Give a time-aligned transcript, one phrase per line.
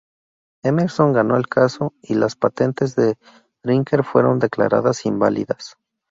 [0.63, 3.19] Emerson ganó el caso y las patentes de
[3.63, 5.77] Drinker fueron declaradas inválidas.